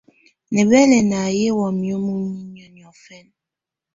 [0.53, 0.97] Nɛ̀bɛlɛnà
[1.31, 3.31] nɛ̀ wamɛ̀á muninyǝ́ niɔ̀fɛna.